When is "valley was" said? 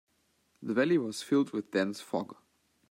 0.73-1.21